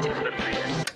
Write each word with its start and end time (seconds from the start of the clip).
different 0.00 0.91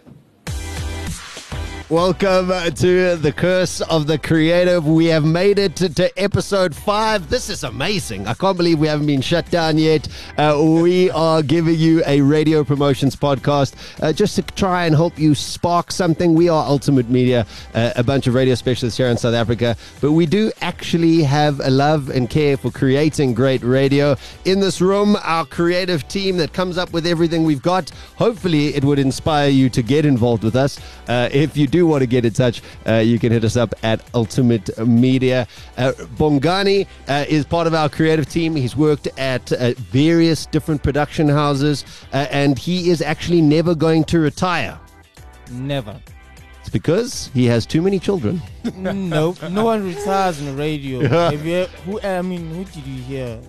Welcome 1.89 2.49
to 2.49 3.15
the 3.15 3.33
Curse 3.33 3.81
of 3.81 4.09
the 4.09 4.19
Creative. 4.19 4.85
We 4.85 5.07
have 5.07 5.25
made 5.25 5.61
it 5.61 5.77
to, 5.77 5.89
to 5.95 6.21
episode 6.21 6.75
five. 6.75 7.31
This 7.31 7.49
is 7.49 7.63
amazing. 7.63 8.27
I 8.27 8.35
can't 8.35 8.57
believe 8.57 8.81
we 8.81 8.89
haven't 8.89 9.07
been 9.07 9.21
shut 9.21 9.49
down 9.53 9.79
yet. 9.79 10.09
Uh, 10.37 10.61
we 10.83 11.13
are 11.13 11.45
giving 11.45 11.77
you 11.77 12.03
a 12.05 12.21
radio 12.23 12.65
promotions 12.65 13.15
podcast 13.15 13.77
uh, 14.03 14.13
just 14.13 14.35
to 14.35 14.43
try 14.43 14.87
and 14.87 14.97
help 14.97 15.17
you 15.17 15.37
spark 15.37 15.93
something. 15.93 16.35
We 16.35 16.49
are 16.49 16.67
Ultimate 16.67 17.09
Media, 17.09 17.47
uh, 17.73 17.93
a 17.95 18.03
bunch 18.03 18.27
of 18.27 18.35
radio 18.35 18.57
specialists 18.57 18.97
here 18.97 19.07
in 19.07 19.17
South 19.17 19.35
Africa, 19.35 19.77
but 20.01 20.11
we 20.11 20.27
do 20.27 20.51
actually 20.63 21.23
have 21.23 21.61
a 21.61 21.71
love 21.71 22.11
and 22.11 22.29
care 22.29 22.57
for 22.57 22.73
creating 22.73 23.33
great 23.33 23.63
radio. 23.63 24.17
In 24.45 24.59
this 24.59 24.81
room, 24.81 25.17
our 25.23 25.47
creative 25.47 26.09
team 26.09 26.37
that 26.39 26.53
comes 26.53 26.79
up 26.79 26.93
with 26.93 27.07
everything 27.07 27.45
we've 27.45 27.63
got. 27.63 27.91
Hopefully, 28.17 28.75
it 28.75 28.85
would 28.85 28.99
inspire 28.99 29.51
you 29.51 29.71
to 29.71 29.83
get 29.85 30.05
involved 30.05 30.43
with 30.43 30.57
us. 30.57 30.81
Uh, 31.07 31.29
if 31.31 31.57
you 31.57 31.69
do 31.69 31.76
want 31.83 32.03
to 32.03 32.07
get 32.07 32.25
in 32.25 32.33
touch, 32.33 32.63
uh, 32.87 32.95
you 32.95 33.19
can 33.19 33.33
hit 33.33 33.45
us 33.45 33.57
up 33.57 33.75
at 33.83 34.01
Ultimate 34.15 34.77
Media. 34.87 35.47
Uh, 35.77 35.93
Bongani 36.17 36.87
uh, 37.09 37.25
is 37.29 37.45
part 37.45 37.67
of 37.67 37.75
our 37.75 37.89
creative 37.89 38.29
team. 38.29 38.55
He's 38.55 38.77
worked 38.77 39.09
at 39.19 39.53
uh, 39.53 39.73
various 39.91 40.47
different 40.47 40.83
production 40.83 41.29
houses, 41.29 41.85
uh, 42.13 42.27
and 42.31 42.59
he 42.59 42.91
is 42.91 43.03
actually 43.03 43.43
never 43.43 43.75
going 43.75 44.05
to 44.05 44.21
retire. 44.21 44.79
Never. 45.51 46.01
It's 46.61 46.71
because 46.71 47.31
he 47.33 47.45
has 47.47 47.65
too 47.67 47.83
many 47.83 47.99
children. 47.99 48.43
no, 48.77 49.35
no 49.51 49.65
one 49.65 49.85
retires 49.85 50.41
on 50.41 50.47
the 50.47 50.55
radio. 50.55 51.31
You, 51.37 51.67
who? 51.85 52.01
I 52.01 52.23
mean, 52.23 52.51
who 52.51 52.65
did 52.65 52.87
you 52.87 53.03
hear 53.03 53.41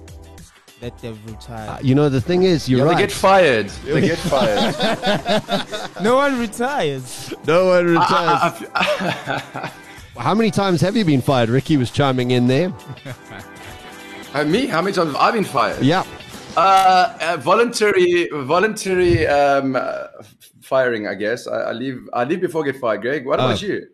that 0.81 0.98
they've 0.99 1.26
retired? 1.26 1.70
Uh, 1.70 1.77
you 1.81 1.95
know, 1.95 2.09
the 2.09 2.22
thing 2.22 2.44
is, 2.44 2.67
you're 2.70 2.80
Yeah, 2.80 2.86
right. 2.86 2.95
They 2.98 3.04
get 3.04 3.12
fired. 3.12 3.70
They 3.86 4.02
get 4.02 4.17
fired. 4.20 6.03
no 6.03 6.16
one 6.17 6.40
retires. 6.40 7.34
no 7.45 7.66
one 7.67 7.86
retires. 7.88 8.08
I- 8.73 9.42
I- 9.66 9.72
How 10.22 10.34
many 10.34 10.50
times 10.50 10.81
have 10.81 10.95
you 10.97 11.06
been 11.06 11.22
fired? 11.22 11.50
Ricky 11.50 11.78
was 11.78 11.92
chiming 11.92 12.31
in 12.31 12.47
there. 12.47 12.73
I- 14.34 14.44
me? 14.44 14.66
How 14.67 14.81
many 14.81 14.94
times 14.95 15.11
have 15.14 15.22
I 15.22 15.31
been 15.31 15.44
fired? 15.44 15.84
Yeah. 15.84 16.03
Uh, 16.56 17.16
uh, 17.22 17.38
voluntary, 17.38 18.28
voluntary 18.34 19.28
um, 19.28 19.75
uh, 19.75 20.08
firing. 20.62 21.08
I 21.08 21.14
guess 21.14 21.47
I, 21.47 21.69
I 21.69 21.72
leave. 21.72 22.09
I 22.14 22.23
leave 22.23 22.41
before 22.41 22.64
I 22.64 22.72
get 22.72 22.81
fired. 22.81 23.02
Greg, 23.02 23.25
what 23.28 23.36
about 23.39 23.62
Oh. 23.64 23.66
you? 23.67 23.88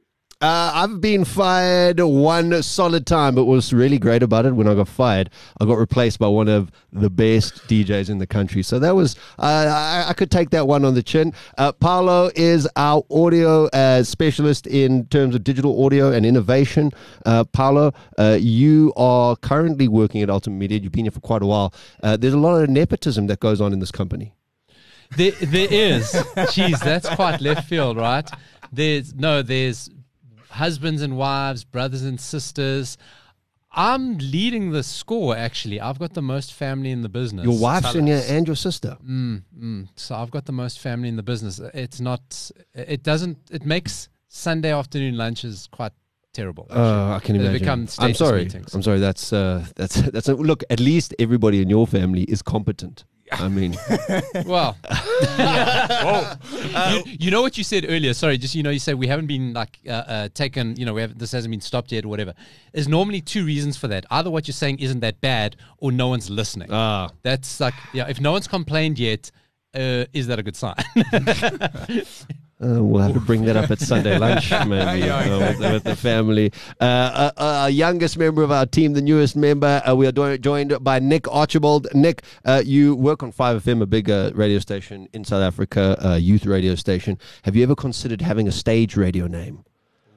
Uh, 0.43 0.71
I've 0.75 0.99
been 0.99 1.23
fired 1.23 2.01
one 2.01 2.61
solid 2.63 3.07
time, 3.07 3.33
but 3.33 3.45
what's 3.45 3.71
really 3.71 3.97
great 3.97 4.21
about 4.21 4.45
it 4.45 4.53
when 4.53 4.67
I 4.67 4.73
got 4.75 4.89
fired, 4.89 5.29
I 5.61 5.63
got 5.63 5.77
replaced 5.77 6.19
by 6.19 6.27
one 6.27 6.49
of 6.49 6.69
the 6.91 7.09
best 7.09 7.65
DJs 7.69 8.09
in 8.09 8.17
the 8.17 8.27
country. 8.27 8.61
So 8.61 8.77
that 8.79 8.93
was, 8.93 9.15
uh, 9.39 10.03
I, 10.05 10.09
I 10.09 10.13
could 10.13 10.29
take 10.29 10.49
that 10.49 10.67
one 10.67 10.83
on 10.83 10.95
the 10.95 11.01
chin. 11.01 11.33
Uh, 11.57 11.71
Paolo 11.71 12.29
is 12.35 12.67
our 12.75 13.05
audio 13.09 13.67
uh, 13.67 14.03
specialist 14.03 14.67
in 14.67 15.05
terms 15.05 15.33
of 15.33 15.45
digital 15.45 15.85
audio 15.85 16.11
and 16.11 16.25
innovation. 16.25 16.91
Uh, 17.25 17.45
Paolo, 17.45 17.93
uh, 18.17 18.37
you 18.37 18.91
are 18.97 19.37
currently 19.37 19.87
working 19.87 20.21
at 20.23 20.29
Ultimate 20.29 20.57
Media. 20.57 20.77
You've 20.77 20.91
been 20.91 21.05
here 21.05 21.11
for 21.11 21.21
quite 21.21 21.41
a 21.41 21.45
while. 21.45 21.73
There's 22.01 22.33
a 22.33 22.37
lot 22.37 22.61
of 22.61 22.69
nepotism 22.69 23.27
that 23.27 23.39
goes 23.39 23.61
on 23.61 23.71
in 23.71 23.79
this 23.79 23.91
company. 23.91 24.33
There, 25.15 25.31
there 25.31 25.69
is. 25.71 26.11
Jeez, 26.51 26.83
that's 26.83 27.07
quite 27.15 27.39
left 27.39 27.69
field, 27.69 27.95
right? 27.95 28.29
There's 28.73 29.13
no, 29.13 29.41
there's 29.41 29.89
husbands 30.53 31.01
and 31.01 31.17
wives, 31.17 31.63
brothers 31.63 32.03
and 32.03 32.19
sisters. 32.19 32.97
I'm 33.75 34.19
leading 34.19 34.71
the 34.71 34.83
score. 34.83 35.35
Actually, 35.35 35.81
I've 35.81 35.97
got 35.97 36.13
the 36.13 36.21
most 36.21 36.53
family 36.53 36.91
in 36.91 37.01
the 37.01 37.09
business. 37.09 37.45
Your 37.45 37.57
wife's 37.57 37.95
in 37.95 38.05
your, 38.05 38.17
us. 38.17 38.29
and 38.29 38.45
your 38.45 38.55
sister. 38.55 38.97
Mm, 39.03 39.87
so 39.95 40.15
I've 40.15 40.29
got 40.29 40.45
the 40.45 40.51
most 40.51 40.79
family 40.79 41.09
in 41.09 41.15
the 41.15 41.23
business. 41.23 41.59
It's 41.73 41.99
not. 41.99 42.51
It 42.75 43.01
doesn't. 43.01 43.37
It 43.49 43.65
makes 43.65 44.09
Sunday 44.27 44.71
afternoon 44.71 45.17
lunches 45.17 45.67
quite 45.71 45.91
terrible. 46.33 46.67
actually. 46.69 46.83
Uh, 46.83 47.15
I 47.15 47.19
can 47.19 47.35
imagine. 47.35 47.53
become 47.53 47.87
I'm 47.97 48.13
sorry. 48.13 48.43
meetings. 48.43 48.75
I'm 48.75 48.83
sorry. 48.83 48.99
That's 48.99 49.33
uh, 49.33 49.65
that's 49.75 49.95
that's 49.95 50.29
a, 50.29 50.35
look. 50.35 50.63
At 50.69 50.79
least 50.79 51.15
everybody 51.17 51.61
in 51.61 51.69
your 51.69 51.87
family 51.87 52.23
is 52.23 52.43
competent. 52.43 53.05
I 53.31 53.47
mean, 53.47 53.75
Well, 54.45 54.77
yeah. 55.37 56.35
you, 56.93 57.03
you 57.19 57.31
know 57.31 57.41
what 57.41 57.57
you 57.57 57.63
said 57.63 57.85
earlier. 57.87 58.13
Sorry, 58.13 58.37
just 58.37 58.53
you 58.55 58.61
know, 58.63 58.69
you 58.69 58.79
said 58.79 58.95
we 58.95 59.07
haven't 59.07 59.27
been 59.27 59.53
like 59.53 59.79
uh, 59.87 59.91
uh, 59.91 60.29
taken. 60.33 60.75
You 60.75 60.85
know, 60.85 60.93
we 60.93 61.01
have 61.01 61.17
this 61.17 61.31
hasn't 61.31 61.51
been 61.51 61.61
stopped 61.61 61.91
yet, 61.91 62.05
or 62.05 62.09
whatever. 62.09 62.33
There's 62.73 62.87
normally 62.87 63.21
two 63.21 63.45
reasons 63.45 63.77
for 63.77 63.87
that. 63.87 64.05
Either 64.11 64.29
what 64.29 64.47
you're 64.47 64.53
saying 64.53 64.79
isn't 64.79 64.99
that 64.99 65.19
bad, 65.21 65.55
or 65.77 65.91
no 65.91 66.09
one's 66.09 66.29
listening. 66.29 66.69
ah, 66.71 67.09
That's 67.23 67.59
like, 67.59 67.73
yeah. 67.93 68.07
If 68.07 68.19
no 68.21 68.31
one's 68.33 68.47
complained 68.47 68.99
yet, 68.99 69.31
uh, 69.73 70.05
is 70.13 70.27
that 70.27 70.37
a 70.39 70.43
good 70.43 70.55
sign? 70.55 70.75
uh, 72.63 72.83
we'll 72.83 73.01
have 73.01 73.13
to 73.13 73.19
bring 73.19 73.45
that 73.45 73.55
up 73.55 73.69
at 73.69 73.79
Sunday 73.79 74.17
lunch, 74.25 74.51
maybe 74.51 75.09
uh, 75.09 75.39
with, 75.39 75.59
with 75.59 75.83
the 75.83 75.95
family. 75.95 76.51
Uh, 76.79 77.31
uh, 77.37 77.63
uh, 77.63 77.67
youngest 77.67 78.17
member 78.17 78.43
of 78.43 78.51
our 78.51 78.65
team, 78.65 78.93
the 78.93 79.01
newest 79.01 79.35
member. 79.35 79.81
Uh, 79.87 79.95
we 79.95 80.07
are 80.07 80.11
do- 80.11 80.37
joined 80.37 80.83
by 80.83 80.99
Nick 80.99 81.27
Archibald. 81.27 81.87
Nick, 81.93 82.23
uh, 82.45 82.61
you 82.65 82.95
work 82.95 83.23
on 83.23 83.31
Five 83.31 83.63
FM, 83.63 83.81
a 83.81 83.85
big 83.85 84.07
radio 84.09 84.59
station 84.59 85.07
in 85.13 85.23
South 85.23 85.41
Africa, 85.43 85.97
uh, 86.05 86.15
youth 86.15 86.45
radio 86.45 86.75
station. 86.75 87.17
Have 87.43 87.55
you 87.55 87.63
ever 87.63 87.75
considered 87.75 88.21
having 88.21 88.47
a 88.47 88.51
stage 88.51 88.95
radio 88.95 89.27
name? 89.27 89.65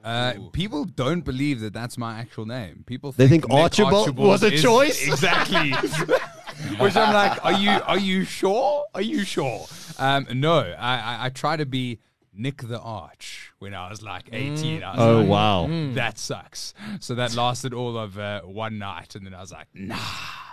Uh, 0.03 0.33
people 0.53 0.85
don't 0.85 1.25
believe 1.25 1.59
that 1.59 1.73
that's 1.73 1.97
my 1.97 2.17
actual 2.17 2.45
name. 2.45 2.83
People 2.85 3.11
They 3.11 3.27
think, 3.27 3.43
think 3.43 3.53
Nick 3.53 3.61
Archibald 3.61 4.15
was 4.15 4.41
a 4.41 4.51
choice? 4.51 5.05
Exactly. 5.05 5.71
Which 6.79 6.95
I'm 6.95 7.13
like, 7.13 7.43
are 7.43 7.51
you 7.51 7.69
are 7.69 7.99
you 7.99 8.23
sure? 8.23 8.85
Are 8.95 9.01
you 9.01 9.25
sure? 9.25 9.67
Um, 9.99 10.25
no, 10.33 10.59
I, 10.59 10.97
I 10.97 11.25
I 11.25 11.29
try 11.29 11.57
to 11.57 11.65
be 11.65 11.99
Nick 12.37 12.61
the 12.61 12.79
Arch 12.79 13.51
when 13.59 13.73
I 13.73 13.89
was 13.89 14.01
like 14.01 14.29
18. 14.31 14.83
I 14.83 14.91
was 14.91 14.99
Oh, 14.99 15.19
like, 15.19 15.27
wow. 15.29 15.67
that 15.95 16.17
sucks. 16.17 16.73
So 16.99 17.15
that 17.15 17.35
lasted 17.35 17.73
all 17.73 17.97
of 17.97 18.17
uh, 18.19 18.41
one 18.41 18.77
night, 18.77 19.15
and 19.15 19.25
then 19.25 19.33
I 19.33 19.41
was 19.41 19.51
like, 19.51 19.67
nah. 19.73 19.97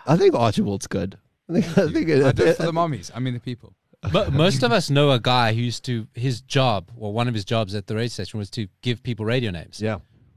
I 0.06 0.16
think 0.16 0.34
Archibald's 0.34 0.86
good. 0.86 1.18
I 1.48 1.60
think, 1.60 1.78
I 1.78 1.92
think 1.92 2.10
I 2.10 2.32
do 2.32 2.44
it 2.46 2.56
for 2.56 2.62
the 2.64 2.72
mummies. 2.72 3.10
I 3.14 3.20
mean 3.20 3.34
the 3.34 3.40
people. 3.40 3.74
But 4.12 4.32
most 4.32 4.62
of 4.62 4.70
us 4.72 4.90
know 4.90 5.10
a 5.12 5.18
guy 5.20 5.54
who 5.54 5.60
used 5.62 5.84
to 5.86 6.06
his 6.14 6.40
job, 6.42 6.90
or 6.96 7.12
one 7.12 7.26
of 7.28 7.34
his 7.34 7.44
jobs 7.44 7.74
at 7.74 7.86
the 7.86 7.94
radio 7.94 8.08
station, 8.08 8.38
was 8.38 8.50
to 8.50 8.68
give 8.82 9.02
people 9.02 9.24
radio 9.24 9.50
names. 9.50 9.80
yeah. 9.80 9.94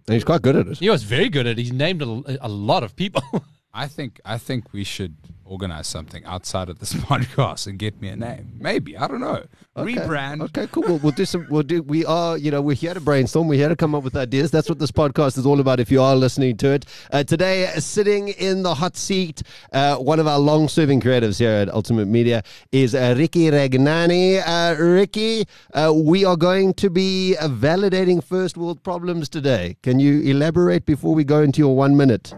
And 0.08 0.14
he's 0.14 0.24
quite 0.24 0.42
good 0.42 0.56
at 0.56 0.68
it. 0.68 0.78
He 0.78 0.90
was 0.90 1.04
very 1.04 1.28
good 1.28 1.46
at 1.48 1.60
it. 1.60 1.66
He 1.66 1.72
named 1.72 2.02
a, 2.02 2.38
a 2.46 2.48
lot 2.48 2.84
of 2.84 2.96
people. 2.96 3.22
I 3.74 3.88
think 3.88 4.22
I 4.24 4.38
think 4.38 4.72
we 4.74 4.86
should 4.86 5.16
organize 5.48 5.88
something 5.88 6.24
outside 6.26 6.70
of 6.70 6.80
this 6.80 6.94
podcast 7.10 7.68
and 7.68 7.80
get 7.80 8.00
me 8.02 8.10
a 8.10 8.16
name. 8.16 8.54
Maybe 8.60 8.98
I 8.98 9.08
don't 9.08 9.22
know. 9.22 9.44
Rebrand. 9.76 10.42
Okay, 10.42 10.68
cool. 10.72 10.84
We'll, 10.84 10.98
we'll 10.98 11.12
do 11.12 11.26
some. 11.26 11.46
We'll 11.50 11.64
do. 11.64 11.82
We 11.84 12.06
are, 12.06 12.38
you 12.38 12.50
know, 12.52 12.62
we're 12.62 12.76
here 12.76 12.94
to 12.94 13.00
brainstorm. 13.00 13.48
We're 13.48 13.60
here 13.60 13.70
to 13.70 13.76
come 13.76 13.94
up 13.94 14.04
with 14.04 14.16
ideas. 14.16 14.50
That's 14.50 14.70
what 14.70 14.80
this 14.80 14.92
podcast 14.92 15.38
is 15.38 15.46
all 15.46 15.60
about. 15.60 15.80
If 15.80 15.92
you 15.92 16.02
are 16.02 16.16
listening 16.16 16.58
to 16.58 16.72
it 16.72 16.86
uh, 17.12 17.24
today, 17.24 17.68
sitting 17.78 18.30
in 18.30 18.64
the 18.64 18.74
hot 18.74 18.98
seat, 18.98 19.44
uh, 19.74 19.98
one 19.98 20.20
of 20.20 20.28
our 20.28 20.40
long-serving 20.40 21.02
creatives 21.02 21.38
here 21.38 21.52
at 21.52 21.70
Ultimate 21.70 22.08
Media 22.08 22.44
is 22.72 22.96
uh, 22.96 23.14
Ricky 23.18 23.52
Regnani. 23.52 24.42
Uh, 24.46 24.82
Ricky, 24.82 25.46
uh, 25.74 25.94
we 25.96 26.26
are 26.26 26.38
going 26.38 26.74
to 26.76 26.90
be 26.90 27.36
uh, 27.38 27.48
validating 27.48 28.24
first 28.24 28.58
world 28.58 28.82
problems 28.84 29.30
today. 29.30 29.78
Can 29.84 30.00
you 30.00 30.22
elaborate 30.22 30.86
before 30.86 31.14
we 31.14 31.24
go 31.24 31.42
into 31.42 31.60
your 31.60 31.76
one 31.76 31.96
minute? 31.96 32.34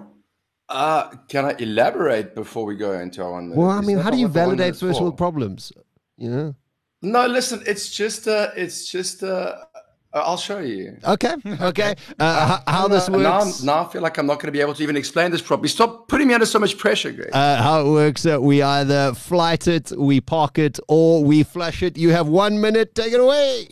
Uh, 0.69 1.09
can 1.27 1.45
I 1.45 1.55
elaborate 1.59 2.35
before 2.35 2.63
we 2.65 2.75
go 2.75 2.93
into 2.93 3.23
our 3.23 3.31
one? 3.31 3.49
minute? 3.49 3.57
Well, 3.59 3.69
I 3.71 3.81
mean, 3.81 3.97
how 3.97 4.11
do 4.11 4.17
you 4.17 4.27
validate 4.27 4.75
first 4.75 5.01
world 5.01 5.17
problems? 5.17 5.71
You 6.17 6.29
know. 6.29 6.55
No, 7.01 7.25
listen. 7.27 7.63
It's 7.65 7.89
just. 7.89 8.27
Uh, 8.27 8.51
it's 8.55 8.91
just. 8.91 9.23
Uh, 9.23 9.55
uh, 10.13 10.23
I'll 10.27 10.37
show 10.37 10.59
you. 10.59 10.97
Okay. 11.03 11.35
Okay. 11.61 11.95
Uh, 12.19 12.47
how, 12.47 12.63
how 12.81 12.87
this 12.87 13.07
Uh, 13.09 13.17
now, 13.17 13.39
works? 13.45 13.63
now 13.63 13.85
I 13.85 13.91
feel 13.91 14.01
like 14.01 14.17
I'm 14.17 14.25
not 14.25 14.35
going 14.39 14.47
to 14.47 14.51
be 14.51 14.61
able 14.61 14.73
to 14.75 14.83
even 14.83 14.97
explain 14.97 15.31
this 15.31 15.41
properly. 15.41 15.69
Stop 15.69 16.07
putting 16.07 16.27
me 16.27 16.33
under 16.33 16.45
so 16.45 16.59
much 16.59 16.77
pressure, 16.77 17.11
Greg. 17.11 17.29
uh, 17.33 17.61
how 17.63 17.81
it 17.85 17.89
works. 17.91 18.25
Uh, 18.25 18.37
we 18.41 18.61
either 18.61 19.13
flight 19.13 19.67
it, 19.67 19.91
we 19.97 20.19
park 20.21 20.57
it, 20.59 20.79
or 20.87 21.23
we 21.23 21.43
flush 21.43 21.81
it. 21.83 21.97
You 21.97 22.09
have 22.11 22.27
one 22.27 22.59
minute. 22.61 22.95
Take 22.95 23.13
it 23.13 23.19
away. 23.19 23.69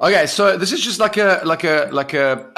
Okay, 0.00 0.26
so 0.26 0.56
this 0.56 0.72
is 0.72 0.80
just 0.80 0.98
like 0.98 1.18
a 1.18 1.42
like 1.44 1.64
a 1.64 1.90
like 1.92 2.14
a 2.14 2.50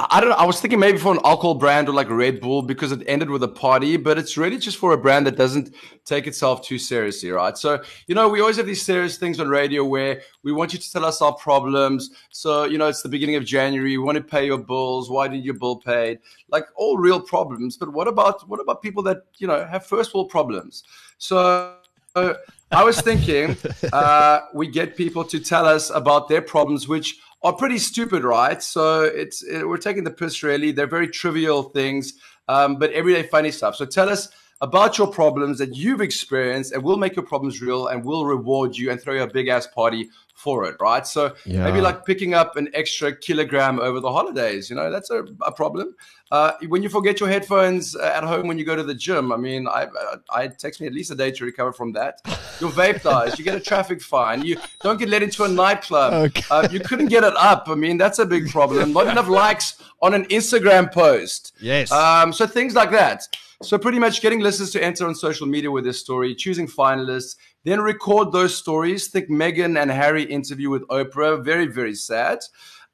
I, 0.00 0.18
don't 0.18 0.30
know. 0.30 0.36
I 0.36 0.46
was 0.46 0.62
thinking 0.62 0.80
maybe 0.80 0.96
for 0.96 1.12
an 1.12 1.20
alcohol 1.22 1.54
brand 1.54 1.90
or 1.90 1.92
like 1.92 2.08
Red 2.08 2.40
Bull 2.40 2.62
because 2.62 2.90
it 2.90 3.02
ended 3.06 3.28
with 3.28 3.42
a 3.42 3.48
party, 3.48 3.98
but 3.98 4.16
it's 4.16 4.38
really 4.38 4.56
just 4.56 4.78
for 4.78 4.94
a 4.94 4.96
brand 4.96 5.26
that 5.26 5.36
doesn't 5.36 5.74
take 6.06 6.26
itself 6.26 6.64
too 6.64 6.78
seriously, 6.78 7.30
right? 7.30 7.58
So 7.58 7.82
you 8.06 8.14
know, 8.14 8.30
we 8.30 8.40
always 8.40 8.56
have 8.56 8.64
these 8.64 8.80
serious 8.80 9.18
things 9.18 9.40
on 9.40 9.48
radio 9.48 9.84
where 9.84 10.22
we 10.42 10.52
want 10.52 10.72
you 10.72 10.78
to 10.78 10.90
tell 10.90 11.04
us 11.04 11.20
our 11.20 11.34
problems. 11.34 12.10
So 12.30 12.64
you 12.64 12.78
know, 12.78 12.86
it's 12.86 13.02
the 13.02 13.10
beginning 13.10 13.36
of 13.36 13.44
January. 13.44 13.98
We 13.98 14.02
want 14.02 14.16
to 14.16 14.24
pay 14.24 14.46
your 14.46 14.58
bills. 14.58 15.10
Why 15.10 15.28
didn't 15.28 15.44
your 15.44 15.54
bill 15.54 15.76
paid? 15.76 16.18
Like 16.48 16.64
all 16.76 16.96
real 16.96 17.20
problems. 17.20 17.76
But 17.76 17.92
what 17.92 18.08
about 18.08 18.48
what 18.48 18.58
about 18.58 18.80
people 18.80 19.02
that 19.02 19.18
you 19.36 19.46
know 19.46 19.66
have 19.66 19.84
first 19.84 20.14
world 20.14 20.30
problems? 20.30 20.82
So. 21.18 21.74
uh, 22.14 22.34
I 22.74 22.82
was 22.82 23.00
thinking 23.00 23.56
uh, 23.92 24.40
we 24.52 24.66
get 24.66 24.96
people 24.96 25.24
to 25.26 25.38
tell 25.38 25.64
us 25.64 25.90
about 25.90 26.28
their 26.28 26.42
problems, 26.42 26.88
which 26.88 27.18
are 27.42 27.52
pretty 27.52 27.78
stupid, 27.78 28.24
right? 28.24 28.60
So 28.62 29.02
it's 29.02 29.42
it, 29.42 29.68
we're 29.68 29.76
taking 29.76 30.04
the 30.04 30.10
piss, 30.10 30.42
really. 30.42 30.72
They're 30.72 30.86
very 30.86 31.08
trivial 31.08 31.62
things, 31.62 32.14
um, 32.48 32.76
but 32.76 32.90
everyday 32.90 33.28
funny 33.28 33.52
stuff. 33.52 33.76
So 33.76 33.86
tell 33.86 34.08
us 34.08 34.28
about 34.68 34.96
your 34.98 35.06
problems 35.20 35.58
that 35.58 35.72
you've 35.76 36.00
experienced, 36.00 36.72
and 36.72 36.82
we'll 36.82 36.96
make 37.04 37.14
your 37.18 37.26
problems 37.32 37.60
real, 37.60 37.82
and 37.88 38.04
we'll 38.04 38.24
reward 38.24 38.70
you 38.76 38.90
and 38.90 39.00
throw 39.00 39.14
you 39.14 39.22
a 39.22 39.26
big 39.38 39.48
ass 39.48 39.66
party 39.66 40.08
for 40.44 40.64
it, 40.68 40.76
right? 40.80 41.06
So 41.06 41.22
Yeah. 41.44 41.64
maybe 41.64 41.80
like 41.80 42.04
picking 42.04 42.32
up 42.34 42.56
an 42.56 42.68
extra 42.74 43.08
kilogram 43.26 43.78
over 43.78 43.98
the 44.00 44.10
holidays, 44.18 44.68
you 44.70 44.76
know, 44.76 44.90
that's 44.90 45.10
a, 45.10 45.20
a 45.50 45.52
problem. 45.52 45.94
Uh, 46.32 46.52
when 46.72 46.82
you 46.82 46.88
forget 46.88 47.20
your 47.20 47.28
headphones 47.28 47.94
uh, 47.94 48.12
at 48.18 48.24
home 48.24 48.48
when 48.48 48.58
you 48.58 48.64
go 48.64 48.74
to 48.74 48.82
the 48.82 48.94
gym, 49.06 49.30
I 49.32 49.36
mean, 49.36 49.68
I, 49.68 49.86
I 50.30 50.42
it 50.44 50.58
takes 50.58 50.80
me 50.80 50.86
at 50.88 50.92
least 50.98 51.10
a 51.12 51.14
day 51.14 51.30
to 51.30 51.44
recover 51.44 51.72
from 51.72 51.92
that. 51.92 52.14
Your 52.60 52.70
vape 52.70 53.02
dies, 53.02 53.38
you 53.38 53.44
get 53.44 53.54
a 53.54 53.60
traffic 53.60 54.00
fine, 54.02 54.42
you 54.44 54.56
don't 54.82 54.98
get 54.98 55.08
let 55.08 55.22
into 55.22 55.44
a 55.44 55.48
nightclub, 55.48 56.12
Okay. 56.26 56.42
uh, 56.50 56.66
you 56.74 56.80
couldn't 56.80 57.08
get 57.16 57.22
it 57.22 57.36
up. 57.36 57.62
I 57.68 57.74
mean, 57.84 57.96
that's 57.98 58.18
a 58.18 58.26
big 58.26 58.48
problem. 58.50 58.92
Not 58.92 59.06
enough 59.08 59.28
likes 59.28 59.66
on 60.02 60.14
an 60.14 60.24
Instagram 60.38 60.90
post. 60.92 61.52
Yes. 61.60 61.92
Um, 61.92 62.32
so 62.32 62.46
things 62.46 62.74
like 62.74 62.90
that. 62.90 63.28
So 63.64 63.78
pretty 63.78 63.98
much 63.98 64.20
getting 64.20 64.40
listeners 64.40 64.70
to 64.72 64.84
enter 64.84 65.06
on 65.06 65.14
social 65.14 65.46
media 65.46 65.70
with 65.70 65.84
their 65.84 65.92
story, 65.94 66.34
choosing 66.34 66.66
finalists, 66.66 67.36
then 67.64 67.80
record 67.80 68.30
those 68.30 68.56
stories. 68.56 69.08
Think 69.08 69.30
Meghan 69.30 69.80
and 69.80 69.90
Harry 69.90 70.22
interview 70.24 70.68
with 70.70 70.86
Oprah. 70.88 71.42
Very, 71.42 71.66
very 71.66 71.94
sad. 71.94 72.40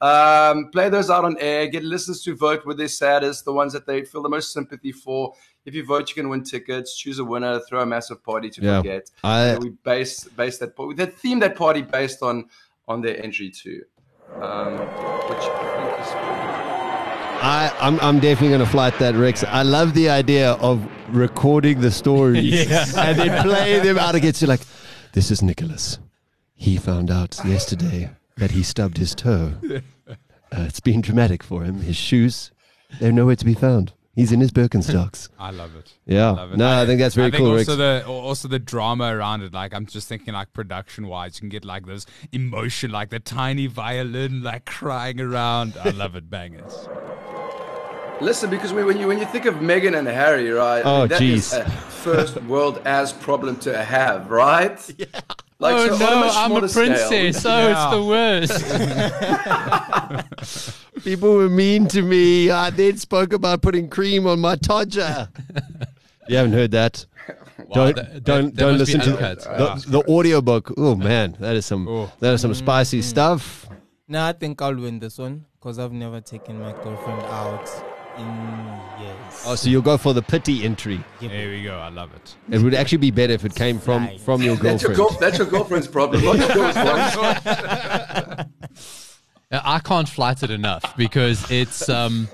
Um, 0.00 0.70
play 0.70 0.88
those 0.88 1.11
out 1.11 1.25
on 1.25 1.37
air. 1.40 1.67
Get 1.67 1.82
listeners 1.84 2.22
to 2.22 2.34
vote 2.34 2.64
with 2.64 2.78
their 2.78 2.88
saddest, 2.88 3.44
the 3.44 3.52
ones 3.52 3.72
that 3.72 3.87
they 3.87 4.05
feel 4.05 4.22
the 4.22 4.28
most 4.28 4.52
sympathy 4.52 4.93
for. 4.93 5.34
If 5.67 5.75
you 5.75 5.84
vote, 5.84 6.08
you 6.08 6.14
can 6.14 6.28
win 6.31 6.43
tickets. 6.44 6.96
Choose 6.96 7.19
a 7.19 7.25
winner. 7.25 7.61
Throw 7.69 7.81
a 7.81 7.87
massive 7.87 8.22
party 8.25 8.49
to 8.50 8.62
Yeah. 8.62 8.78
forget. 8.78 9.11
I- 9.25 9.58
we 9.58 9.70
base 9.70 10.25
base 10.25 10.58
that 10.58 10.78
we 10.78 10.94
that 10.94 11.14
theme 11.19 11.40
that 11.40 11.56
party 11.56 11.82
based 11.82 12.22
on 12.22 12.49
on 12.88 13.02
their 13.02 13.22
entry 13.22 13.50
too. 13.50 13.82
Um, 14.40 14.78
which 14.78 15.44
I 15.44 15.67
think 15.76 16.00
is 16.06 16.50
I, 17.42 17.75
I'm, 17.81 17.98
I'm 18.00 18.20
definitely 18.20 18.48
going 18.48 18.60
to 18.60 18.66
flight 18.66 18.98
that, 18.98 19.14
Rex. 19.14 19.44
I 19.44 19.62
love 19.62 19.94
the 19.94 20.08
idea 20.10 20.52
of 20.52 20.87
recording 21.14 21.81
the 21.81 21.90
stories 21.90 22.70
and 22.96 23.19
then 23.19 23.42
playing 23.42 23.84
them 23.84 23.98
out 23.98 24.14
against 24.14 24.42
you. 24.42 24.48
Like, 24.48 24.60
this 25.12 25.31
is 25.31 25.42
Nicholas. 25.42 25.98
He 26.54 26.76
found 26.76 27.10
out 27.10 27.38
yesterday 27.44 28.10
that 28.37 28.50
he 28.50 28.62
stubbed 28.62 28.98
his 28.98 29.14
toe. 29.14 29.54
Uh, 30.52 30.62
it's 30.62 30.81
been 30.81 31.00
dramatic 31.00 31.44
for 31.44 31.62
him. 31.62 31.76
His 31.76 31.94
shoes, 31.94 32.50
they're 32.98 33.12
nowhere 33.12 33.37
to 33.37 33.44
be 33.44 33.54
found. 33.54 33.93
He's 34.16 34.32
in 34.32 34.40
his 34.40 34.50
Birkenstocks. 34.50 35.28
I 35.38 35.50
love 35.52 35.76
it. 35.76 35.93
Yeah. 36.06 36.31
Love 36.31 36.52
it. 36.54 36.56
No, 36.56 36.69
I 36.69 36.84
think 36.86 36.98
that's 36.98 37.14
very 37.14 37.28
I 37.28 37.31
think 37.31 37.43
cool, 37.43 37.56
Also 37.56 37.78
Rex. 37.78 38.04
the 38.04 38.10
also 38.10 38.48
the 38.48 38.58
drama 38.58 39.14
around 39.14 39.43
it. 39.43 39.54
Like 39.54 39.72
I'm 39.72 39.86
just 39.86 40.08
thinking 40.08 40.34
like 40.34 40.52
production 40.52 41.06
wise, 41.06 41.36
you 41.36 41.43
can 41.43 41.50
get 41.50 41.64
like 41.64 41.86
this 41.86 42.04
emotion, 42.32 42.90
like 42.90 43.10
the 43.10 43.20
tiny 43.20 43.69
violin 43.69 44.43
like 44.43 44.64
crying 44.64 45.20
around. 45.20 45.76
I 45.81 45.90
love 45.90 46.16
it, 46.16 46.28
bangers. 46.28 46.88
Listen, 48.20 48.50
because 48.50 48.72
when 48.72 48.99
you 48.99 49.06
when 49.08 49.19
you 49.19 49.25
think 49.26 49.46
of 49.46 49.55
Meghan 49.56 49.96
and 49.99 50.06
Harry, 50.06 50.50
right? 50.50 50.82
Oh, 50.84 51.06
that 51.06 51.22
is 51.22 51.52
jeez. 51.52 51.58
a 51.67 51.70
first 51.70 52.37
world 52.43 52.82
as 52.84 53.12
problem 53.12 53.56
to 53.61 53.82
have, 53.82 54.31
right? 54.31 54.78
Yeah. 54.99 55.06
Like, 55.58 55.75
oh 55.75 55.88
so 55.88 55.99
no, 55.99 56.20
much 56.20 56.37
I'm 56.37 56.52
a 56.52 56.69
smaller 56.69 56.69
scale- 56.69 57.08
princess. 57.08 57.44
Oh, 57.46 57.58
Yeah. 57.58 57.72
it's 57.72 57.87
the 57.96 58.02
worst. 60.40 61.05
People 61.05 61.34
were 61.34 61.50
mean 61.50 61.87
to 61.88 62.00
me. 62.02 62.50
I 62.50 62.70
then 62.70 62.96
spoke 62.96 63.32
about 63.34 63.61
putting 63.61 63.88
cream 63.90 64.26
on 64.26 64.40
my 64.40 64.56
todger. 64.56 65.28
you 66.28 66.37
haven't 66.37 66.52
heard 66.52 66.70
that? 66.72 67.05
don't 67.75 67.94
that- 67.96 68.12
that- 68.14 68.25
don't 68.25 68.44
that 68.46 68.56
don't 68.56 68.78
listen 68.78 69.00
to 69.00 69.12
uncut. 69.12 69.38
the, 69.40 70.00
the 70.00 70.12
audio 70.12 70.40
book. 70.40 70.72
Oh 70.76 70.94
man, 70.94 71.37
that 71.40 71.56
is 71.56 71.67
some 71.67 71.87
Oh. 71.88 72.11
that 72.20 72.34
is 72.34 72.40
some 72.40 72.52
mm-hmm. 72.52 72.58
spicy 72.64 73.02
stuff. 73.02 73.67
No, 74.08 74.25
I 74.25 74.32
think 74.32 74.61
I'll 74.61 74.75
win 74.76 74.99
this 74.99 75.19
one 75.19 75.44
because 75.55 75.78
I've 75.78 75.93
never 75.93 76.20
taken 76.20 76.58
my 76.58 76.72
girlfriend 76.72 77.22
out 77.22 77.69
in 78.18 78.26
years. 79.00 79.44
Oh, 79.46 79.54
so 79.54 79.68
you'll 79.68 79.82
go 79.82 79.96
for 79.96 80.12
the 80.12 80.22
pity 80.22 80.64
entry. 80.64 81.02
There 81.20 81.50
we 81.50 81.62
go. 81.62 81.78
I 81.78 81.88
love 81.88 82.12
it. 82.14 82.36
It 82.50 82.62
would 82.62 82.74
actually 82.74 82.98
be 82.98 83.10
better 83.10 83.32
if 83.32 83.44
it 83.44 83.54
came 83.54 83.78
from 83.78 84.06
Fine. 84.06 84.18
from 84.18 84.42
your 84.42 84.56
That's 84.56 84.82
your, 84.82 84.94
girlfriend. 84.94 85.18
girl, 85.18 85.20
that's 85.20 85.38
your 85.38 85.46
girlfriend's 85.46 85.88
problem, 85.88 86.24
not 86.24 86.38
yours. 86.54 86.76
One. 86.76 86.86
Uh, 86.86 88.44
I 89.64 89.80
can't 89.80 90.08
flight 90.08 90.42
it 90.42 90.50
enough 90.50 90.96
because 90.96 91.50
it's 91.50 91.88
um 91.88 92.28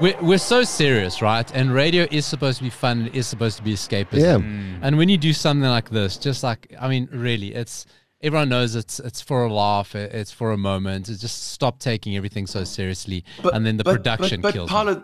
we're, 0.00 0.16
we're 0.20 0.38
so 0.38 0.62
serious, 0.62 1.22
right? 1.22 1.50
And 1.54 1.72
radio 1.72 2.06
is 2.10 2.26
supposed 2.26 2.58
to 2.58 2.64
be 2.64 2.70
fun. 2.70 3.06
It 3.06 3.14
is 3.14 3.26
supposed 3.26 3.56
to 3.58 3.62
be 3.62 3.72
escapism. 3.74 4.20
Yeah. 4.20 4.78
And 4.82 4.98
when 4.98 5.08
you 5.08 5.16
do 5.16 5.32
something 5.32 5.68
like 5.68 5.90
this, 5.90 6.16
just 6.18 6.42
like 6.42 6.74
I 6.80 6.88
mean, 6.88 7.08
really, 7.12 7.54
it's 7.54 7.86
everyone 8.26 8.48
knows 8.48 8.74
it's 8.74 8.98
it's 9.00 9.20
for 9.20 9.44
a 9.44 9.52
laugh. 9.52 9.94
It's 9.94 10.32
for 10.32 10.50
a 10.50 10.56
moment. 10.58 11.08
It's 11.08 11.20
just 11.20 11.52
stop 11.52 11.78
taking 11.78 12.16
everything 12.16 12.46
so 12.46 12.64
seriously, 12.64 13.24
and 13.52 13.64
then 13.64 13.76
the 13.76 13.84
production 13.84 14.40
but, 14.40 14.52
kills. 14.52 14.68
Paolo, 14.68 14.96
me. 14.96 15.02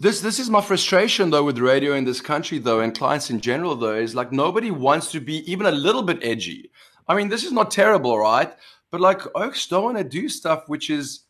this 0.00 0.20
this 0.20 0.38
is 0.38 0.50
my 0.50 0.60
frustration 0.60 1.30
though 1.30 1.44
with 1.44 1.58
radio 1.58 1.94
in 1.94 2.04
this 2.04 2.20
country 2.20 2.58
though, 2.58 2.80
and 2.80 2.96
clients 2.96 3.30
in 3.30 3.40
general 3.40 3.76
though, 3.76 3.94
is 3.94 4.14
like 4.14 4.32
nobody 4.32 4.70
wants 4.70 5.10
to 5.12 5.20
be 5.20 5.50
even 5.50 5.66
a 5.66 5.72
little 5.72 6.02
bit 6.02 6.18
edgy. 6.22 6.70
I 7.06 7.14
mean, 7.14 7.28
this 7.28 7.44
is 7.44 7.52
not 7.52 7.70
terrible, 7.70 8.18
right? 8.18 8.52
But 8.90 9.00
like 9.00 9.22
Oaks 9.34 9.66
don't 9.66 9.84
want 9.84 9.98
to 9.98 10.04
do 10.04 10.28
stuff 10.28 10.68
which 10.68 10.90
is 10.90 11.23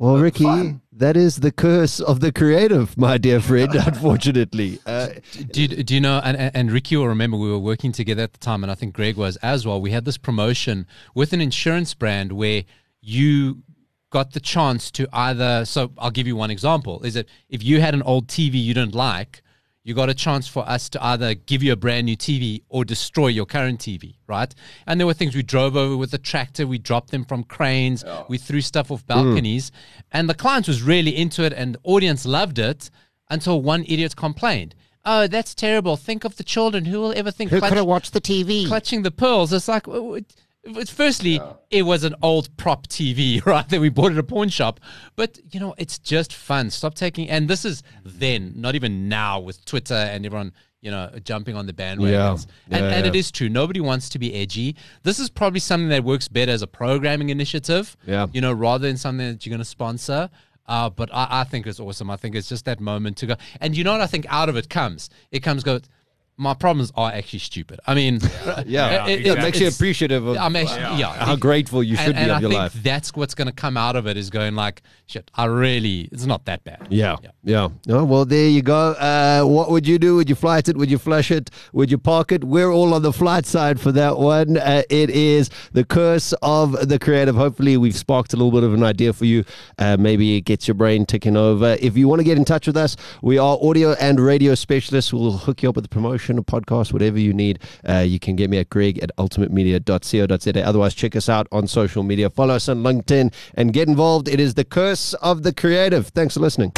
Well, 0.00 0.18
Ricky, 0.18 0.44
fun. 0.44 0.80
that 0.92 1.16
is 1.16 1.36
the 1.36 1.50
curse 1.50 1.98
of 1.98 2.20
the 2.20 2.30
creative, 2.30 2.96
my 2.96 3.18
dear 3.18 3.40
friend. 3.40 3.74
Unfortunately, 3.86 4.78
uh, 4.86 5.08
Do 5.50 5.62
you, 5.62 5.68
do 5.82 5.94
you 5.94 6.00
know? 6.00 6.20
And, 6.22 6.36
and 6.36 6.54
and 6.54 6.72
Ricky 6.72 6.96
will 6.96 7.08
remember 7.08 7.36
we 7.36 7.50
were 7.50 7.58
working 7.58 7.90
together 7.90 8.22
at 8.22 8.32
the 8.32 8.38
time, 8.38 8.62
and 8.62 8.70
I 8.70 8.76
think 8.76 8.94
Greg 8.94 9.16
was 9.16 9.36
as 9.38 9.66
well. 9.66 9.80
We 9.80 9.90
had 9.90 10.04
this 10.04 10.16
promotion 10.16 10.86
with 11.16 11.32
an 11.32 11.40
insurance 11.40 11.94
brand 11.94 12.30
where 12.32 12.62
you 13.00 13.62
got 14.10 14.32
the 14.34 14.40
chance 14.40 14.90
to 14.92 15.08
either. 15.12 15.64
So 15.64 15.90
I'll 15.98 16.12
give 16.12 16.28
you 16.28 16.36
one 16.36 16.52
example: 16.52 17.02
is 17.02 17.14
that 17.14 17.26
if 17.48 17.64
you 17.64 17.80
had 17.80 17.92
an 17.94 18.02
old 18.02 18.28
TV 18.28 18.54
you 18.62 18.74
didn't 18.74 18.94
like, 18.94 19.42
you 19.88 19.94
got 19.94 20.10
a 20.10 20.14
chance 20.14 20.46
for 20.46 20.68
us 20.68 20.90
to 20.90 21.02
either 21.02 21.34
give 21.34 21.62
you 21.62 21.72
a 21.72 21.76
brand 21.76 22.04
new 22.04 22.16
TV 22.16 22.62
or 22.68 22.84
destroy 22.84 23.28
your 23.28 23.46
current 23.46 23.80
TV, 23.80 24.16
right? 24.26 24.54
And 24.86 25.00
there 25.00 25.06
were 25.06 25.14
things 25.14 25.34
we 25.34 25.42
drove 25.42 25.76
over 25.76 25.96
with 25.96 26.10
the 26.10 26.18
tractor, 26.18 26.66
we 26.66 26.76
dropped 26.76 27.10
them 27.10 27.24
from 27.24 27.42
cranes, 27.42 28.04
we 28.28 28.36
threw 28.36 28.60
stuff 28.60 28.90
off 28.90 29.06
balconies, 29.06 29.70
mm. 29.70 29.74
and 30.12 30.28
the 30.28 30.34
client 30.34 30.68
was 30.68 30.82
really 30.82 31.16
into 31.16 31.42
it, 31.42 31.54
and 31.54 31.76
the 31.76 31.80
audience 31.84 32.26
loved 32.26 32.58
it 32.58 32.90
until 33.30 33.62
one 33.62 33.82
idiot 33.84 34.14
complained. 34.14 34.74
Oh, 35.06 35.26
that's 35.26 35.54
terrible. 35.54 35.96
Think 35.96 36.24
of 36.24 36.36
the 36.36 36.44
children. 36.44 36.84
Who 36.84 37.00
will 37.00 37.14
ever 37.16 37.30
think 37.30 37.50
who 37.50 37.56
could 37.56 37.68
clutch- 37.68 37.76
have 37.78 37.86
watched 37.86 38.12
the 38.12 38.20
TV? 38.20 38.66
clutching 38.66 39.04
the 39.04 39.10
pearls? 39.10 39.54
It's 39.54 39.68
like, 39.68 39.86
w- 40.68 40.74
w- 40.74 40.80
it's 40.82 40.90
firstly, 40.90 41.40
it 41.70 41.82
was 41.82 42.04
an 42.04 42.14
old 42.22 42.54
prop 42.56 42.86
TV, 42.86 43.44
right? 43.46 43.68
That 43.68 43.80
we 43.80 43.88
bought 43.88 44.12
at 44.12 44.18
a 44.18 44.22
pawn 44.22 44.48
shop. 44.48 44.80
But, 45.16 45.38
you 45.50 45.60
know, 45.60 45.74
it's 45.78 45.98
just 45.98 46.32
fun. 46.32 46.70
Stop 46.70 46.94
taking, 46.94 47.28
and 47.28 47.48
this 47.48 47.64
is 47.64 47.82
then, 48.04 48.52
not 48.56 48.74
even 48.74 49.08
now 49.08 49.40
with 49.40 49.64
Twitter 49.64 49.94
and 49.94 50.24
everyone, 50.24 50.52
you 50.80 50.90
know, 50.90 51.10
jumping 51.24 51.56
on 51.56 51.66
the 51.66 51.72
bandwagons. 51.72 52.46
Yeah. 52.68 52.76
And, 52.76 52.84
Yeah, 52.84 52.90
and 52.96 53.06
it 53.06 53.14
yeah. 53.14 53.18
is 53.18 53.30
true. 53.32 53.48
Nobody 53.48 53.80
wants 53.80 54.08
to 54.10 54.18
be 54.18 54.34
edgy. 54.34 54.76
This 55.02 55.18
is 55.18 55.28
probably 55.28 55.60
something 55.60 55.88
that 55.88 56.04
works 56.04 56.28
better 56.28 56.52
as 56.52 56.62
a 56.62 56.66
programming 56.68 57.30
initiative, 57.30 57.96
Yeah. 58.06 58.26
you 58.32 58.40
know, 58.40 58.52
rather 58.52 58.86
than 58.86 58.96
something 58.96 59.26
that 59.32 59.44
you're 59.44 59.50
going 59.50 59.58
to 59.60 59.64
sponsor. 59.64 60.30
Uh, 60.66 60.90
but 60.90 61.08
I, 61.14 61.40
I 61.40 61.44
think 61.44 61.66
it's 61.66 61.80
awesome. 61.80 62.10
I 62.10 62.16
think 62.16 62.34
it's 62.36 62.48
just 62.48 62.66
that 62.66 62.78
moment 62.78 63.16
to 63.18 63.26
go. 63.26 63.36
And 63.60 63.74
you 63.76 63.84
know 63.84 63.92
what 63.92 64.02
I 64.02 64.06
think 64.06 64.26
out 64.28 64.50
of 64.50 64.56
it 64.56 64.68
comes? 64.68 65.08
It 65.32 65.40
comes 65.40 65.64
go, 65.64 65.80
my 66.38 66.54
problems 66.54 66.92
are 66.96 67.10
actually 67.10 67.40
stupid. 67.40 67.80
I 67.86 67.94
mean, 67.94 68.20
yeah, 68.66 69.06
it- 69.08 69.20
it, 69.20 69.26
it- 69.26 69.38
makes 69.38 69.60
you 69.60 69.68
appreciative 69.68 70.26
of 70.26 70.36
I'm 70.38 70.54
actually, 70.56 70.98
yeah. 70.98 71.12
how 71.12 71.36
grateful 71.36 71.82
you 71.82 71.96
should 71.96 72.06
and, 72.06 72.14
be 72.16 72.20
and 72.22 72.30
of 72.30 72.36
I 72.36 72.40
your 72.40 72.50
think 72.50 72.60
life. 72.60 72.72
that's 72.82 73.14
what's 73.14 73.34
going 73.34 73.46
to 73.48 73.52
come 73.52 73.76
out 73.76 73.96
of 73.96 74.06
it 74.06 74.16
is 74.16 74.30
going 74.30 74.54
like, 74.54 74.82
shit, 75.06 75.30
I 75.34 75.44
really, 75.46 76.08
it's 76.12 76.26
not 76.26 76.44
that 76.46 76.64
bad. 76.64 76.86
Yeah, 76.90 77.16
yeah. 77.44 77.68
Oh, 77.88 78.04
well, 78.04 78.24
there 78.24 78.48
you 78.48 78.62
go. 78.62 78.92
Uh, 78.92 79.42
what 79.44 79.70
would 79.70 79.86
you 79.86 79.98
do? 79.98 80.16
Would 80.16 80.28
you 80.28 80.34
flight 80.34 80.68
it? 80.68 80.76
Would 80.76 80.90
you 80.90 80.98
flush 80.98 81.30
it? 81.30 81.50
Would 81.72 81.90
you 81.90 81.98
park 81.98 82.30
it? 82.32 82.44
We're 82.44 82.70
all 82.70 82.94
on 82.94 83.02
the 83.02 83.12
flight 83.12 83.46
side 83.46 83.80
for 83.80 83.90
that 83.92 84.18
one. 84.18 84.56
Uh, 84.58 84.82
it 84.90 85.10
is 85.10 85.50
the 85.72 85.84
curse 85.84 86.32
of 86.42 86.88
the 86.88 86.98
creative. 86.98 87.34
Hopefully, 87.36 87.76
we've 87.76 87.96
sparked 87.96 88.32
a 88.32 88.36
little 88.36 88.52
bit 88.52 88.64
of 88.64 88.74
an 88.74 88.82
idea 88.82 89.12
for 89.12 89.24
you. 89.24 89.44
Uh, 89.78 89.96
maybe 89.98 90.36
it 90.36 90.42
gets 90.42 90.68
your 90.68 90.74
brain 90.74 91.06
ticking 91.06 91.36
over. 91.36 91.76
If 91.80 91.96
you 91.96 92.06
want 92.08 92.20
to 92.20 92.24
get 92.24 92.36
in 92.36 92.44
touch 92.44 92.66
with 92.66 92.76
us, 92.76 92.96
we 93.22 93.38
are 93.38 93.58
audio 93.62 93.92
and 93.94 94.20
radio 94.20 94.54
specialists. 94.54 95.12
We'll 95.12 95.32
hook 95.38 95.62
you 95.62 95.68
up 95.70 95.76
with 95.76 95.84
a 95.86 95.88
promotion, 95.88 96.27
a 96.36 96.42
podcast, 96.42 96.92
whatever 96.92 97.18
you 97.18 97.32
need. 97.32 97.60
Uh, 97.88 97.98
you 97.98 98.18
can 98.18 98.36
get 98.36 98.50
me 98.50 98.58
at 98.58 98.68
greg 98.68 98.98
at 98.98 99.10
ultimatemedia.co.za. 99.16 100.66
Otherwise, 100.66 100.94
check 100.94 101.16
us 101.16 101.28
out 101.28 101.46
on 101.52 101.66
social 101.66 102.02
media. 102.02 102.28
Follow 102.28 102.54
us 102.54 102.68
on 102.68 102.82
LinkedIn 102.82 103.32
and 103.54 103.72
get 103.72 103.88
involved. 103.88 104.28
It 104.28 104.40
is 104.40 104.54
the 104.54 104.64
curse 104.64 105.14
of 105.14 105.44
the 105.44 105.54
creative. 105.54 106.08
Thanks 106.08 106.34
for 106.34 106.40
listening. 106.40 106.72